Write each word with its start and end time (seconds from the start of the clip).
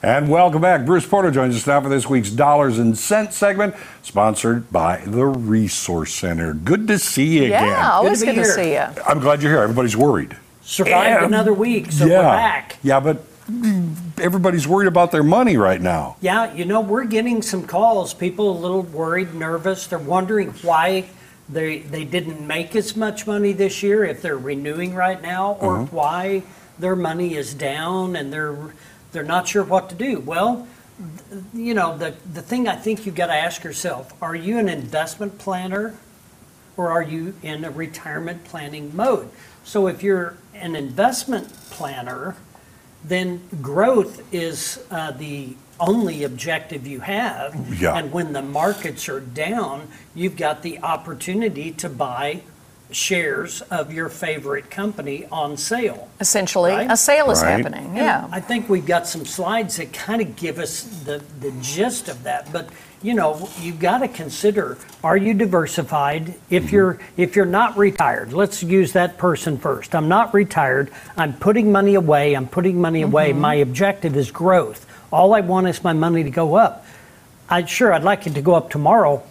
And 0.00 0.30
welcome 0.30 0.62
back. 0.62 0.86
Bruce 0.86 1.04
Porter 1.04 1.32
joins 1.32 1.56
us 1.56 1.66
now 1.66 1.80
for 1.80 1.88
this 1.88 2.08
week's 2.08 2.30
Dollars 2.30 2.78
and 2.78 2.96
Cents 2.96 3.36
segment, 3.36 3.74
sponsored 4.00 4.70
by 4.70 4.98
the 5.04 5.24
Resource 5.24 6.14
Center. 6.14 6.54
Good 6.54 6.86
to 6.86 7.00
see 7.00 7.38
you 7.38 7.44
again. 7.46 7.66
Yeah, 7.66 7.90
always 7.90 8.22
good 8.22 8.36
to, 8.36 8.42
here. 8.42 8.54
see 8.54 8.72
you. 8.74 8.86
I'm 9.04 9.18
glad 9.18 9.42
you're 9.42 9.50
here. 9.50 9.60
Everybody's 9.60 9.96
worried. 9.96 10.36
Survived 10.62 11.24
And- 11.24 11.34
another 11.34 11.52
week, 11.52 11.90
so 11.90 12.06
yeah. 12.06 12.18
we're 12.18 12.22
back. 12.22 12.76
Yeah, 12.84 13.00
but 13.00 13.24
everybody's 14.22 14.68
worried 14.68 14.86
about 14.86 15.10
their 15.10 15.24
money 15.24 15.56
right 15.56 15.80
now. 15.80 16.16
Yeah, 16.20 16.54
you 16.54 16.64
know, 16.64 16.80
we're 16.80 17.04
getting 17.04 17.42
some 17.42 17.66
calls. 17.66 18.14
People 18.14 18.56
a 18.56 18.58
little 18.58 18.82
worried, 18.82 19.34
nervous. 19.34 19.88
They're 19.88 19.98
wondering 19.98 20.52
why 20.62 21.08
they 21.48 21.80
they 21.80 22.04
didn't 22.04 22.46
make 22.46 22.76
as 22.76 22.94
much 22.94 23.26
money 23.26 23.52
this 23.52 23.82
year 23.82 24.04
if 24.04 24.22
they're 24.22 24.38
renewing 24.38 24.94
right 24.94 25.20
now, 25.20 25.56
or 25.60 25.78
uh-huh. 25.78 25.86
why 25.90 26.42
their 26.78 26.94
money 26.94 27.34
is 27.34 27.52
down 27.52 28.14
and 28.14 28.32
they're 28.32 28.56
they're 29.12 29.22
not 29.22 29.48
sure 29.48 29.64
what 29.64 29.88
to 29.90 29.94
do. 29.94 30.20
Well, 30.20 30.66
th- 31.30 31.42
you 31.54 31.74
know, 31.74 31.96
the 31.96 32.14
the 32.32 32.42
thing 32.42 32.68
I 32.68 32.76
think 32.76 33.06
you've 33.06 33.14
got 33.14 33.26
to 33.26 33.34
ask 33.34 33.64
yourself: 33.64 34.12
Are 34.22 34.34
you 34.34 34.58
an 34.58 34.68
investment 34.68 35.38
planner, 35.38 35.94
or 36.76 36.90
are 36.90 37.02
you 37.02 37.34
in 37.42 37.64
a 37.64 37.70
retirement 37.70 38.44
planning 38.44 38.94
mode? 38.94 39.30
So 39.64 39.86
if 39.86 40.02
you're 40.02 40.36
an 40.54 40.74
investment 40.76 41.52
planner, 41.70 42.36
then 43.04 43.42
growth 43.60 44.22
is 44.32 44.84
uh, 44.90 45.12
the 45.12 45.56
only 45.80 46.24
objective 46.24 46.86
you 46.86 47.00
have. 47.00 47.80
Yeah. 47.80 47.96
And 47.96 48.12
when 48.12 48.32
the 48.32 48.42
markets 48.42 49.08
are 49.08 49.20
down, 49.20 49.88
you've 50.14 50.36
got 50.36 50.62
the 50.62 50.78
opportunity 50.80 51.70
to 51.72 51.88
buy 51.88 52.42
shares 52.90 53.60
of 53.62 53.92
your 53.92 54.08
favorite 54.08 54.70
company 54.70 55.26
on 55.30 55.56
sale. 55.56 56.08
Essentially, 56.20 56.72
Right? 56.72 56.90
a 56.90 56.96
sale 56.96 57.30
is 57.30 57.42
Right. 57.42 57.50
happening. 57.50 57.96
Yeah. 57.96 58.26
I 58.32 58.40
think 58.40 58.68
we've 58.68 58.86
got 58.86 59.06
some 59.06 59.24
slides 59.24 59.76
that 59.76 59.92
kind 59.92 60.22
of 60.22 60.36
give 60.36 60.58
us 60.58 60.82
the, 61.04 61.22
the 61.40 61.52
gist 61.60 62.08
of 62.08 62.22
that. 62.24 62.50
But 62.52 62.68
you 63.00 63.14
know, 63.14 63.48
you've 63.60 63.78
got 63.78 63.98
to 63.98 64.08
consider: 64.08 64.76
Are 65.04 65.16
you 65.16 65.32
diversified? 65.32 66.34
If 66.50 66.64
mm-hmm. 66.64 66.74
you're 66.74 66.98
if 67.16 67.36
you're 67.36 67.46
not 67.46 67.76
retired, 67.76 68.32
let's 68.32 68.62
use 68.62 68.92
that 68.92 69.18
person 69.18 69.56
first. 69.56 69.94
I'm 69.94 70.08
not 70.08 70.34
retired. 70.34 70.90
I'm 71.16 71.34
putting 71.34 71.70
money 71.70 71.94
away. 71.94 72.34
I'm 72.34 72.48
putting 72.48 72.80
money 72.80 73.02
away. 73.02 73.30
Mm-hmm. 73.30 73.40
My 73.40 73.54
objective 73.54 74.16
is 74.16 74.30
growth. 74.32 74.84
All 75.12 75.32
I 75.34 75.40
want 75.40 75.68
is 75.68 75.84
my 75.84 75.92
money 75.92 76.24
to 76.24 76.30
go 76.30 76.56
up. 76.56 76.84
I 77.48 77.64
sure 77.64 77.92
I'd 77.92 78.02
like 78.02 78.26
it 78.26 78.34
to 78.34 78.42
go 78.42 78.54
up 78.54 78.68
tomorrow, 78.68 79.22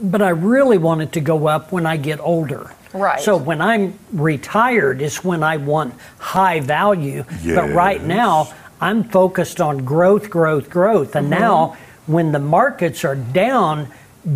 but 0.00 0.22
I 0.22 0.30
really 0.30 0.78
want 0.78 1.02
it 1.02 1.12
to 1.12 1.20
go 1.20 1.46
up 1.46 1.72
when 1.72 1.86
I 1.86 1.96
get 1.96 2.20
older. 2.20 2.72
Right. 2.92 3.20
So 3.20 3.36
when 3.36 3.60
I'm 3.60 3.98
retired 4.12 5.02
is 5.02 5.24
when 5.24 5.42
I 5.42 5.56
want 5.56 5.94
high 6.18 6.60
value. 6.60 7.24
But 7.44 7.70
right 7.70 8.02
now, 8.02 8.54
I'm 8.80 9.04
focused 9.04 9.60
on 9.60 9.84
growth, 9.84 10.30
growth, 10.30 10.70
growth. 10.70 11.16
And 11.16 11.30
mm-hmm. 11.30 11.40
now, 11.40 11.76
when 12.06 12.32
the 12.32 12.38
markets 12.38 13.04
are 13.04 13.16
down, 13.16 13.88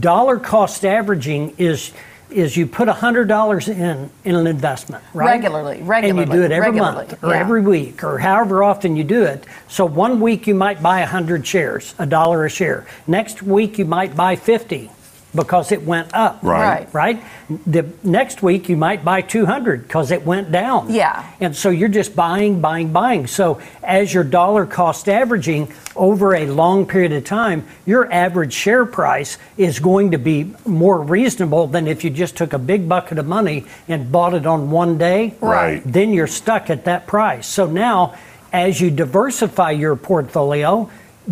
dollar 0.00 0.38
cost 0.38 0.84
averaging 0.84 1.54
is 1.58 1.92
is 2.28 2.56
you 2.56 2.66
put 2.66 2.88
$100 2.88 3.68
in 3.68 4.10
in 4.24 4.34
an 4.34 4.46
investment, 4.48 5.02
right? 5.14 5.34
Regularly, 5.34 5.78
And 5.78 5.88
regularly, 5.88 6.22
And 6.22 6.32
you 6.32 6.38
do 6.38 6.42
it 6.42 6.50
every 6.50 6.70
regularly, 6.70 7.06
month 7.06 7.22
or 7.24 7.30
yeah. 7.30 7.38
every 7.38 7.60
week 7.60 8.02
or 8.02 8.18
however 8.18 8.64
often 8.64 8.96
you 8.96 9.04
do 9.04 9.22
it. 9.22 9.44
So 9.68 9.86
one 9.86 10.20
week 10.20 10.48
you 10.48 10.54
might 10.54 10.82
buy 10.82 11.00
100 11.00 11.46
shares, 11.46 11.94
a 11.98 12.06
dollar 12.06 12.44
a 12.44 12.50
share. 12.50 12.84
Next 13.06 13.42
week 13.42 13.78
you 13.78 13.84
might 13.84 14.16
buy 14.16 14.34
50 14.34 14.90
because 15.36 15.70
it 15.70 15.82
went 15.82 16.12
up. 16.14 16.40
Right. 16.42 16.92
Right. 16.92 16.94
Right? 16.94 17.24
The 17.66 17.86
next 18.02 18.42
week 18.42 18.68
you 18.68 18.76
might 18.76 19.04
buy 19.04 19.20
200 19.20 19.82
because 19.82 20.10
it 20.10 20.24
went 20.24 20.50
down. 20.50 20.92
Yeah. 20.92 21.30
And 21.38 21.54
so 21.54 21.70
you're 21.70 21.88
just 21.88 22.16
buying, 22.16 22.60
buying, 22.60 22.92
buying. 22.92 23.26
So 23.26 23.60
as 23.82 24.12
your 24.12 24.24
dollar 24.24 24.66
cost 24.66 25.08
averaging 25.08 25.72
over 25.94 26.34
a 26.34 26.46
long 26.46 26.86
period 26.86 27.12
of 27.12 27.24
time, 27.24 27.66
your 27.84 28.10
average 28.12 28.52
share 28.52 28.84
price 28.84 29.38
is 29.56 29.78
going 29.78 30.10
to 30.10 30.18
be 30.18 30.54
more 30.64 31.00
reasonable 31.00 31.66
than 31.68 31.86
if 31.86 32.02
you 32.02 32.10
just 32.10 32.36
took 32.36 32.52
a 32.52 32.58
big 32.58 32.88
bucket 32.88 33.18
of 33.18 33.26
money 33.26 33.66
and 33.86 34.10
bought 34.10 34.34
it 34.34 34.46
on 34.46 34.70
one 34.70 34.98
day. 34.98 35.34
Right. 35.40 35.82
Then 35.84 36.12
you're 36.12 36.26
stuck 36.26 36.70
at 36.70 36.84
that 36.84 37.06
price. 37.06 37.46
So 37.46 37.66
now, 37.66 38.16
as 38.52 38.80
you 38.80 38.90
diversify 38.90 39.72
your 39.72 39.96
portfolio, 39.96 40.90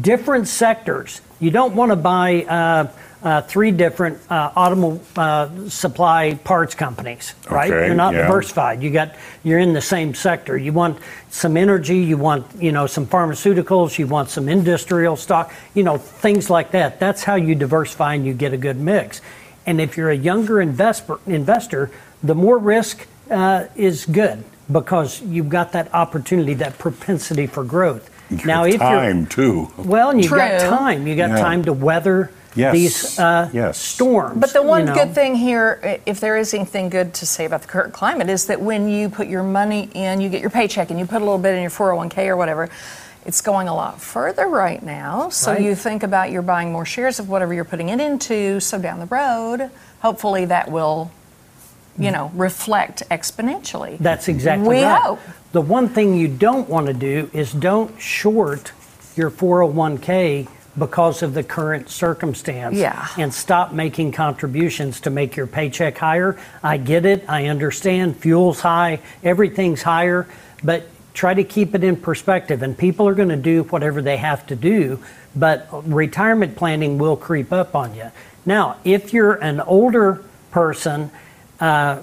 different 0.00 0.48
sectors, 0.48 1.20
you 1.40 1.50
don't 1.50 1.74
want 1.74 1.92
to 1.92 1.96
buy 1.96 2.42
uh, 2.42 2.90
uh, 3.26 3.42
three 3.42 3.72
different 3.72 4.20
uh, 4.30 4.52
automobile 4.54 5.02
uh, 5.16 5.48
supply 5.68 6.34
parts 6.44 6.76
companies, 6.76 7.34
right? 7.50 7.72
Okay, 7.72 7.86
You're 7.86 7.96
not 7.96 8.14
yeah. 8.14 8.22
diversified. 8.22 8.84
You 8.84 8.92
got 8.92 9.16
you're 9.42 9.58
in 9.58 9.72
the 9.72 9.80
same 9.80 10.14
sector. 10.14 10.56
You 10.56 10.72
want 10.72 10.98
some 11.28 11.56
energy. 11.56 11.98
You 11.98 12.18
want 12.18 12.46
you 12.62 12.70
know 12.70 12.86
some 12.86 13.04
pharmaceuticals. 13.04 13.98
You 13.98 14.06
want 14.06 14.30
some 14.30 14.48
industrial 14.48 15.16
stock. 15.16 15.52
You 15.74 15.82
know 15.82 15.98
things 15.98 16.50
like 16.50 16.70
that. 16.70 17.00
That's 17.00 17.24
how 17.24 17.34
you 17.34 17.56
diversify 17.56 18.14
and 18.14 18.24
you 18.24 18.32
get 18.32 18.52
a 18.52 18.56
good 18.56 18.78
mix. 18.78 19.20
And 19.66 19.80
if 19.80 19.96
you're 19.96 20.10
a 20.10 20.16
younger 20.16 20.60
investor, 20.60 21.18
investor, 21.26 21.90
the 22.22 22.36
more 22.36 22.58
risk 22.58 23.08
uh, 23.28 23.64
is 23.74 24.06
good 24.06 24.44
because 24.70 25.20
you've 25.22 25.48
got 25.48 25.72
that 25.72 25.92
opportunity, 25.92 26.54
that 26.54 26.78
propensity 26.78 27.48
for 27.48 27.64
growth. 27.64 28.08
now, 28.46 28.62
if 28.62 28.74
you're 28.74 28.78
time 28.78 29.26
too. 29.26 29.68
well, 29.76 30.10
and 30.10 30.22
you've 30.22 30.30
got 30.30 30.60
time. 30.60 31.08
You 31.08 31.16
got 31.16 31.30
Yeah. 31.30 31.40
time 31.40 31.64
to 31.64 31.72
weather 31.72 32.30
Yes. 32.56 32.72
these 32.74 33.18
uh, 33.18 33.48
Yes. 33.52 33.78
storms. 33.78 34.40
But 34.40 34.52
the 34.52 34.62
one 34.62 34.80
you 34.80 34.86
know. 34.86 34.94
good 34.94 35.14
thing 35.14 35.34
here, 35.34 36.00
if 36.06 36.20
there 36.20 36.36
is 36.36 36.52
anything 36.54 36.88
good 36.88 37.14
to 37.14 37.26
say 37.26 37.44
about 37.44 37.62
the 37.62 37.68
current 37.68 37.92
climate, 37.92 38.28
is 38.30 38.46
that 38.46 38.60
when 38.60 38.88
you 38.88 39.08
put 39.08 39.28
your 39.28 39.42
money 39.42 39.90
in, 39.94 40.20
you 40.20 40.28
get 40.28 40.40
your 40.40 40.50
paycheck 40.50 40.90
and 40.90 40.98
you 40.98 41.06
put 41.06 41.16
a 41.22 41.24
little 41.24 41.38
bit 41.38 41.54
in 41.54 41.60
your 41.62 41.70
401k 41.70 42.26
or 42.28 42.36
whatever, 42.36 42.68
it's 43.24 43.40
going 43.40 43.68
a 43.68 43.74
lot 43.74 44.00
further 44.00 44.46
right 44.46 44.82
now. 44.82 45.28
So 45.30 45.52
Right. 45.52 45.60
you 45.62 45.74
think 45.74 46.02
about 46.02 46.30
you're 46.30 46.42
buying 46.42 46.72
more 46.72 46.84
shares 46.84 47.18
of 47.18 47.28
whatever 47.28 47.52
you're 47.52 47.64
putting 47.64 47.88
it 47.90 48.00
into. 48.00 48.60
So 48.60 48.78
down 48.78 49.00
the 49.00 49.06
road, 49.06 49.70
hopefully 50.00 50.44
that 50.46 50.70
will, 50.70 51.10
you 51.98 52.10
know, 52.12 52.30
reflect 52.34 53.02
exponentially. 53.10 53.98
That's 53.98 54.28
exactly 54.28 54.68
We 54.68 54.84
right. 54.84 55.02
hope. 55.02 55.18
The 55.52 55.60
one 55.60 55.88
thing 55.88 56.14
you 56.14 56.28
don't 56.28 56.68
want 56.68 56.86
to 56.86 56.92
do 56.94 57.28
is 57.32 57.52
don't 57.52 58.00
short 58.00 58.72
your 59.16 59.30
401k 59.30 60.46
because 60.78 61.22
of 61.22 61.34
the 61.34 61.42
current 61.42 61.88
circumstance. 61.88 62.76
Yeah. 62.76 63.08
And 63.16 63.32
stop 63.32 63.72
making 63.72 64.12
contributions 64.12 65.00
to 65.00 65.10
make 65.10 65.36
your 65.36 65.46
paycheck 65.46 65.96
higher. 65.96 66.38
I 66.62 66.76
get 66.76 67.06
it. 67.06 67.24
I 67.28 67.46
understand. 67.46 68.16
Fuel's 68.18 68.60
high. 68.60 69.00
Everything's 69.22 69.82
higher. 69.82 70.26
But 70.62 70.88
try 71.14 71.34
to 71.34 71.44
keep 71.44 71.74
it 71.74 71.82
in 71.82 71.96
perspective. 71.96 72.62
And 72.62 72.76
people 72.76 73.08
are 73.08 73.14
going 73.14 73.30
to 73.30 73.36
do 73.36 73.62
whatever 73.64 74.02
they 74.02 74.18
have 74.18 74.46
to 74.48 74.56
do. 74.56 75.02
But 75.34 75.68
retirement 75.86 76.56
planning 76.56 76.98
will 76.98 77.16
creep 77.16 77.52
up 77.52 77.74
on 77.74 77.94
you. 77.94 78.10
Now, 78.44 78.76
if 78.84 79.12
you're 79.12 79.34
an 79.34 79.60
older 79.60 80.22
person, 80.50 81.10
uh, 81.60 82.02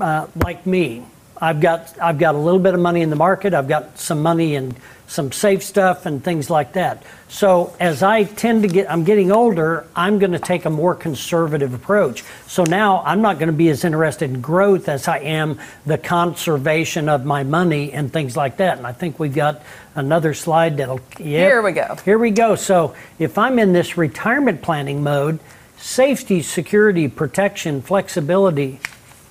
uh, 0.00 0.26
like 0.36 0.66
me. 0.66 1.04
I've 1.40 1.60
got 1.60 1.98
I've 2.00 2.18
got 2.18 2.34
a 2.34 2.38
little 2.38 2.60
bit 2.60 2.74
of 2.74 2.80
money 2.80 3.00
in 3.00 3.10
the 3.10 3.16
market. 3.16 3.54
I've 3.54 3.68
got 3.68 3.98
some 3.98 4.22
money 4.22 4.54
in 4.54 4.76
some 5.06 5.32
safe 5.32 5.64
stuff 5.64 6.06
and 6.06 6.22
things 6.22 6.50
like 6.50 6.74
that. 6.74 7.02
So 7.28 7.74
as 7.80 8.02
I 8.02 8.24
tend 8.24 8.62
to 8.62 8.68
get 8.68 8.90
I'm 8.90 9.04
getting 9.04 9.32
older, 9.32 9.86
I'm 9.96 10.18
going 10.18 10.32
to 10.32 10.38
take 10.38 10.66
a 10.66 10.70
more 10.70 10.94
conservative 10.94 11.72
approach. 11.72 12.24
So 12.46 12.64
now 12.64 13.02
I'm 13.04 13.22
not 13.22 13.38
going 13.38 13.48
to 13.48 13.56
be 13.56 13.70
as 13.70 13.84
interested 13.84 14.30
in 14.30 14.40
growth 14.40 14.88
as 14.88 15.08
I 15.08 15.18
am 15.18 15.58
the 15.86 15.98
conservation 15.98 17.08
of 17.08 17.24
my 17.24 17.42
money 17.42 17.92
and 17.92 18.12
things 18.12 18.36
like 18.36 18.58
that. 18.58 18.76
And 18.76 18.86
I 18.86 18.92
think 18.92 19.18
we've 19.18 19.34
got 19.34 19.62
another 19.94 20.34
slide 20.34 20.76
that'll 20.76 21.00
yep. 21.18 21.50
Here 21.50 21.62
we 21.62 21.72
go. 21.72 21.96
Here 22.04 22.18
we 22.18 22.30
go. 22.30 22.54
So 22.54 22.94
if 23.18 23.38
I'm 23.38 23.58
in 23.58 23.72
this 23.72 23.96
retirement 23.96 24.62
planning 24.62 25.02
mode, 25.02 25.40
safety, 25.78 26.42
security, 26.42 27.08
protection, 27.08 27.80
flexibility, 27.80 28.78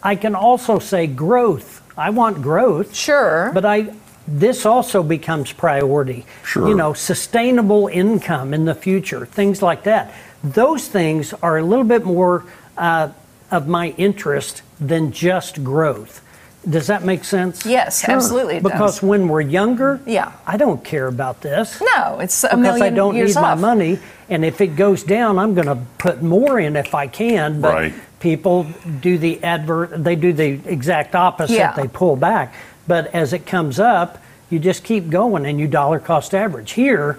I 0.01 0.15
can 0.15 0.35
also 0.35 0.79
say 0.79 1.07
growth. 1.07 1.78
I 1.99 2.09
want 2.11 2.41
growth. 2.41 2.95
Sure. 2.95 3.51
But 3.53 3.65
I 3.65 3.93
this 4.27 4.65
also 4.65 5.01
becomes 5.01 5.51
priority. 5.51 6.25
Sure. 6.45 6.67
You 6.67 6.75
know, 6.75 6.93
sustainable 6.93 7.87
income 7.87 8.53
in 8.53 8.65
the 8.65 8.75
future, 8.75 9.25
things 9.25 9.61
like 9.61 9.83
that. 9.83 10.13
Those 10.43 10.87
things 10.87 11.33
are 11.33 11.57
a 11.57 11.63
little 11.63 11.83
bit 11.85 12.05
more 12.05 12.45
uh, 12.77 13.09
of 13.51 13.67
my 13.67 13.89
interest 13.97 14.61
than 14.79 15.11
just 15.11 15.63
growth. 15.63 16.21
Does 16.69 16.87
that 16.87 17.03
make 17.03 17.23
sense? 17.23 17.65
Yes, 17.65 18.07
absolutely 18.07 18.57
it 18.57 18.63
Because 18.63 18.95
does. 18.99 19.03
when 19.03 19.27
we're 19.27 19.41
younger, 19.41 19.99
Yeah. 20.05 20.31
I 20.45 20.57
don't 20.57 20.83
care 20.83 21.07
about 21.07 21.41
this 21.41 21.81
no, 21.95 22.19
it's 22.19 22.43
a 22.43 22.47
because 22.49 22.59
million 22.59 22.83
I 22.83 22.89
don't 22.95 23.15
years 23.15 23.35
need 23.35 23.41
my 23.41 23.55
money. 23.55 23.99
And 24.29 24.45
if 24.45 24.61
it 24.61 24.75
goes 24.75 25.03
down, 25.03 25.39
I'm 25.39 25.55
going 25.55 25.67
to 25.67 25.79
put 25.97 26.21
more 26.21 26.59
in 26.59 26.75
if 26.75 26.93
I 26.93 27.07
can. 27.07 27.61
But 27.61 27.73
Right. 27.73 27.93
people 28.19 28.67
do 29.01 29.17
the 29.17 29.43
advert, 29.43 30.03
they 30.03 30.15
do 30.15 30.31
the 30.33 30.59
exact 30.65 31.15
opposite. 31.15 31.55
Yeah. 31.55 31.73
They 31.73 31.87
pull 31.87 32.15
back. 32.15 32.53
But 32.87 33.07
as 33.15 33.33
it 33.33 33.45
comes 33.47 33.79
up, 33.79 34.19
you 34.51 34.59
just 34.59 34.83
keep 34.83 35.09
going 35.09 35.45
and 35.45 35.59
you 35.59 35.67
dollar 35.67 35.99
cost 35.99 36.35
average. 36.35 36.71
Here, 36.73 37.17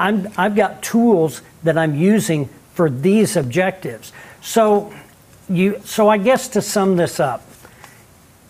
I'm, 0.00 0.28
I've 0.38 0.54
got 0.56 0.82
tools 0.82 1.42
that 1.64 1.76
I'm 1.76 1.94
using 1.94 2.48
for 2.74 2.88
these 2.88 3.36
objectives. 3.36 4.12
So 4.40 4.92
you, 5.50 5.80
so 5.84 6.08
I 6.08 6.18
guess 6.18 6.48
to 6.48 6.62
sum 6.62 6.96
this 6.96 7.18
up, 7.20 7.42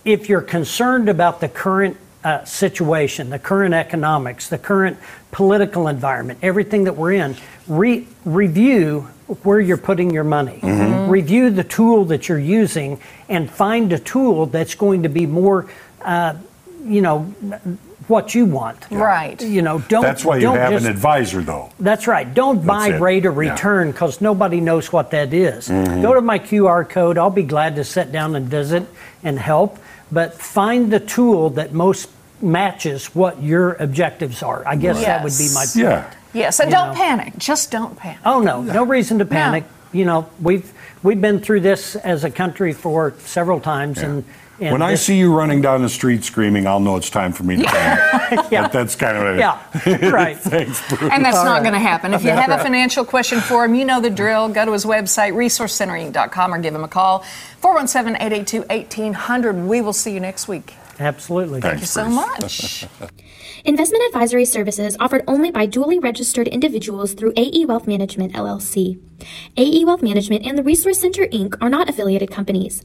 if 0.09 0.27
you're 0.27 0.41
concerned 0.41 1.11
about 1.11 1.39
the 1.39 1.49
current 1.51 1.95
uh, 2.25 2.43
situation, 2.47 3.29
the 3.29 3.39
current 3.39 3.75
economics, 3.75 4.49
the 4.49 4.57
current 4.57 4.97
political 5.33 5.87
environment, 5.87 6.39
everything 6.41 6.85
that 6.85 6.97
we're 6.97 7.13
in, 7.13 7.37
re- 7.67 8.09
review 8.25 9.03
where 9.43 9.61
you're 9.61 9.77
putting 9.77 10.11
your 10.11 10.25
money. 10.25 10.61
Review 11.11 11.51
the 11.51 11.63
tool 11.63 12.07
that 12.07 12.27
you're 12.27 12.39
using 12.39 12.99
and 13.29 13.51
find 13.51 13.93
a 13.93 13.99
tool 13.99 14.47
that's 14.47 14.75
going 14.75 15.03
to 15.03 15.11
be 15.11 15.27
more, 15.27 15.69
uh, 16.01 16.35
you 16.83 17.03
know, 17.03 17.25
what 18.07 18.35
you 18.35 18.47
want. 18.47 18.87
Right. 18.91 19.41
You 19.43 19.61
know, 19.61 19.81
don't. 19.81 20.01
That's 20.01 20.25
why 20.25 20.37
you 20.37 20.43
don't 20.43 20.57
have 20.57 20.73
just, 20.73 20.87
an 20.87 20.91
advisor, 20.91 21.43
though. 21.43 21.71
That's 21.79 22.07
right. 22.07 22.33
Don't 22.33 22.65
buy 22.65 22.89
rate 22.89 23.27
of 23.27 23.37
return 23.37 23.93
because 23.93 24.23
nobody 24.23 24.63
knows 24.63 24.91
what 24.91 25.11
that 25.11 25.35
is. 25.35 25.69
Mm-hmm. 25.69 26.01
Go 26.01 26.15
to 26.15 26.23
my 26.23 26.39
QR 26.39 26.89
code. 26.89 27.19
I'll 27.19 27.29
be 27.29 27.43
glad 27.43 27.77
to 27.77 27.85
sit 27.85 28.11
down 28.11 28.35
and 28.35 28.47
visit 28.47 28.87
and 29.23 29.39
help. 29.39 29.79
But 30.11 30.35
find 30.35 30.91
the 30.93 31.01
tool 31.01 31.51
that 31.51 31.73
most 31.73 32.09
matches 32.41 33.15
what 33.15 33.43
your 33.43 33.75
objectives 33.75 34.43
are. 34.43 34.63
I 34.67 34.77
guess 34.77 35.01
that 35.05 35.23
would 35.25 35.37
be 35.37 35.49
my 35.55 35.63
Yes. 35.63 35.77
Yeah. 35.77 36.15
Yes, 36.35 36.61
and 36.61 36.71
You 36.71 36.77
don't 36.77 36.89
know. 36.89 36.95
panic. 36.95 37.33
Just 37.39 37.71
don't 37.71 37.97
panic. 37.97 38.21
Oh 38.25 38.41
no, 38.41 38.63
no 38.63 38.85
reason 38.85 39.19
to 39.19 39.25
panic. 39.25 39.65
You 39.93 40.05
know, 40.05 40.29
we've 40.41 40.71
we've 41.03 41.21
been 41.21 41.41
through 41.41 41.61
this 41.61 41.97
as 41.97 42.25
a 42.25 42.31
country 42.31 42.73
for 42.73 43.15
several 43.25 43.59
times, 43.61 43.99
and, 43.99 44.25
and 44.61 44.73
when 44.73 44.83
I 44.83 44.93
this- 44.93 45.05
see 45.05 45.17
you 45.19 45.33
running 45.35 45.61
down 45.61 45.83
the 45.83 45.89
street 45.89 46.25
screaming, 46.25 46.67
I'll 46.67 46.81
know 46.81 46.97
it's 46.97 47.11
time 47.11 47.33
for 47.33 47.45
me 47.45 47.57
to 47.57 47.65
panic. 47.67 48.47
Yeah. 48.51 48.63
That- 48.63 48.73
that's 48.73 48.95
kind 48.97 49.17
of 49.17 49.23
what 49.23 49.33
it 49.87 49.93
is. 49.97 50.03
yeah, 50.03 50.11
right. 50.11 50.37
Thanks, 50.41 50.87
Bruce. 50.89 51.11
And 51.13 51.25
that's 51.25 51.37
All 51.37 51.45
not 51.45 51.55
right. 51.55 51.63
going 51.63 51.75
to 51.75 51.79
happen. 51.81 52.15
If 52.15 52.25
you 52.25 52.31
have 52.31 52.51
a 52.51 52.63
financial 52.63 53.05
question 53.05 53.41
for 53.41 53.65
him, 53.65 53.75
you 53.75 53.85
know 53.85 54.01
the 54.01 54.11
drill. 54.11 54.49
Go 54.49 54.65
to 54.65 54.73
his 54.73 54.85
website, 54.85 55.33
resourcecenterinc.com, 55.35 56.55
or 56.55 56.59
give 56.59 56.75
him 56.75 56.85
a 56.85 56.89
call, 56.89 57.21
417 57.61 58.17
882 58.21 58.61
1800. 58.69 59.57
We 59.67 59.81
will 59.81 59.93
see 59.93 60.13
you 60.13 60.21
next 60.21 60.49
week. 60.49 60.75
Absolutely. 61.01 61.61
Thank 61.61 61.75
Thank 61.75 61.81
you 61.83 61.87
so 61.87 62.09
much. 62.09 62.87
Investment 63.65 64.05
advisory 64.09 64.45
services 64.45 64.97
offered 64.99 65.23
only 65.29 65.51
by 65.51 65.67
duly 65.67 65.99
registered 65.99 66.49
individuals 66.49 67.13
through 67.15 67.33
AE 67.37 67.65
Wealth 67.67 67.87
Management 67.87 68.33
LLC. 68.33 68.99
AE 69.57 69.85
Wealth 69.85 70.03
Management 70.03 70.45
and 70.47 70.57
the 70.59 70.63
Resource 70.63 71.01
Center 71.01 71.27
Inc. 71.27 71.57
are 71.61 71.69
not 71.69 71.89
affiliated 71.89 72.31
companies. 72.31 72.85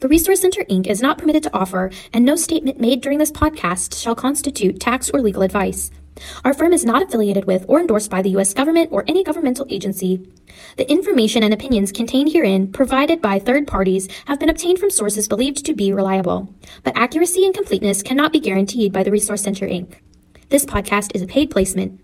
The 0.00 0.08
Resource 0.08 0.40
Center 0.40 0.64
Inc. 0.64 0.86
is 0.86 1.02
not 1.02 1.18
permitted 1.18 1.42
to 1.44 1.54
offer, 1.54 1.90
and 2.12 2.24
no 2.24 2.36
statement 2.36 2.80
made 2.80 3.00
during 3.00 3.18
this 3.18 3.30
podcast 3.30 4.00
shall 4.00 4.14
constitute 4.14 4.80
tax 4.80 5.10
or 5.10 5.20
legal 5.20 5.42
advice. 5.42 5.90
Our 6.44 6.54
firm 6.54 6.72
is 6.72 6.84
not 6.84 7.02
affiliated 7.02 7.46
with 7.46 7.64
or 7.68 7.80
endorsed 7.80 8.10
by 8.10 8.22
the 8.22 8.30
U.S. 8.30 8.52
government 8.52 8.90
or 8.92 9.04
any 9.06 9.24
governmental 9.24 9.66
agency. 9.70 10.28
The 10.76 10.90
information 10.90 11.42
and 11.42 11.54
opinions 11.54 11.92
contained 11.92 12.32
herein, 12.32 12.72
provided 12.72 13.22
by 13.22 13.38
third 13.38 13.66
parties, 13.66 14.08
have 14.26 14.38
been 14.38 14.50
obtained 14.50 14.78
from 14.78 14.90
sources 14.90 15.28
believed 15.28 15.64
to 15.64 15.74
be 15.74 15.92
reliable, 15.92 16.52
but 16.82 16.96
accuracy 16.96 17.44
and 17.44 17.54
completeness 17.54 18.02
cannot 18.02 18.32
be 18.32 18.40
guaranteed 18.40 18.92
by 18.92 19.02
the 19.02 19.10
Resource 19.10 19.42
Center 19.42 19.66
Inc. 19.66 19.94
This 20.48 20.64
podcast 20.64 21.14
is 21.14 21.22
a 21.22 21.26
paid 21.26 21.50
placement. 21.50 22.00